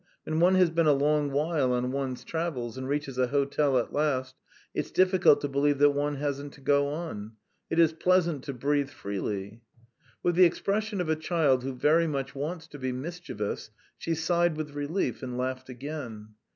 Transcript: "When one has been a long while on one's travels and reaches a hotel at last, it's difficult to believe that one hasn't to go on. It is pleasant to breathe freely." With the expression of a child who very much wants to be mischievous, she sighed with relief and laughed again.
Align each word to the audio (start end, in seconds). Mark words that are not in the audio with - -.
"When 0.23 0.39
one 0.39 0.55
has 0.55 0.71
been 0.71 0.87
a 0.87 0.93
long 0.93 1.29
while 1.31 1.71
on 1.73 1.91
one's 1.91 2.23
travels 2.23 2.75
and 2.75 2.89
reaches 2.89 3.19
a 3.19 3.27
hotel 3.27 3.77
at 3.77 3.93
last, 3.93 4.35
it's 4.73 4.89
difficult 4.89 5.41
to 5.41 5.47
believe 5.47 5.77
that 5.77 5.91
one 5.91 6.15
hasn't 6.15 6.53
to 6.53 6.61
go 6.61 6.87
on. 6.87 7.33
It 7.69 7.77
is 7.77 7.93
pleasant 7.93 8.43
to 8.45 8.53
breathe 8.55 8.89
freely." 8.89 9.61
With 10.23 10.33
the 10.33 10.45
expression 10.45 11.01
of 11.01 11.09
a 11.09 11.15
child 11.15 11.61
who 11.63 11.75
very 11.75 12.07
much 12.07 12.33
wants 12.33 12.65
to 12.69 12.79
be 12.79 12.91
mischievous, 12.91 13.69
she 13.95 14.15
sighed 14.15 14.57
with 14.57 14.71
relief 14.73 15.21
and 15.21 15.37
laughed 15.37 15.69
again. 15.69 16.29